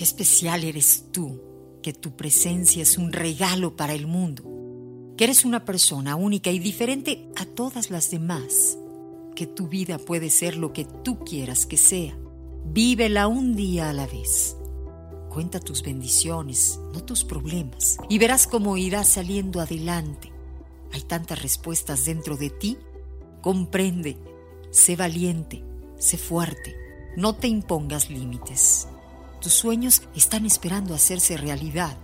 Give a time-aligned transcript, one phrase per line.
[0.00, 1.42] Qué especial eres tú,
[1.82, 4.42] que tu presencia es un regalo para el mundo,
[5.14, 8.78] que eres una persona única y diferente a todas las demás
[9.36, 12.16] que tu vida puede ser lo que tú quieras que sea.
[12.64, 14.56] Vívela un día a la vez.
[15.28, 20.32] Cuenta tus bendiciones, no tus problemas, y verás cómo irás saliendo adelante.
[20.94, 22.78] Hay tantas respuestas dentro de ti.
[23.42, 24.16] Comprende,
[24.70, 25.62] sé valiente,
[25.98, 26.74] sé fuerte,
[27.18, 28.88] no te impongas límites.
[29.40, 31.96] Tus sueños están esperando hacerse realidad.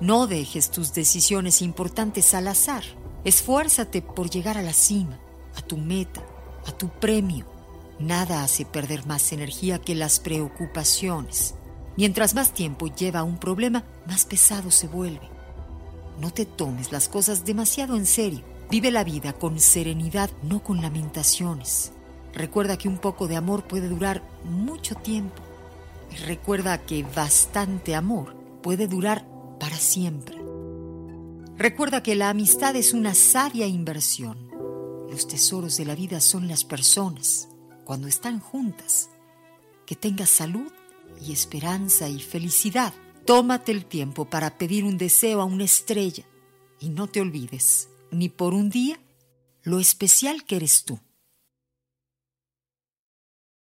[0.00, 2.82] No dejes tus decisiones importantes al azar.
[3.24, 5.18] Esfuérzate por llegar a la cima,
[5.54, 6.22] a tu meta,
[6.66, 7.46] a tu premio.
[7.98, 11.54] Nada hace perder más energía que las preocupaciones.
[11.96, 15.28] Mientras más tiempo lleva un problema, más pesado se vuelve.
[16.18, 18.42] No te tomes las cosas demasiado en serio.
[18.70, 21.92] Vive la vida con serenidad, no con lamentaciones.
[22.32, 25.42] Recuerda que un poco de amor puede durar mucho tiempo.
[26.26, 29.26] Recuerda que bastante amor puede durar
[29.58, 30.36] para siempre.
[31.56, 34.52] Recuerda que la amistad es una sabia inversión
[35.12, 37.46] los tesoros de la vida son las personas
[37.84, 39.10] cuando están juntas.
[39.84, 40.72] Que tengas salud
[41.20, 42.94] y esperanza y felicidad.
[43.26, 46.24] Tómate el tiempo para pedir un deseo a una estrella
[46.80, 48.98] y no te olvides, ni por un día,
[49.64, 50.98] lo especial que eres tú.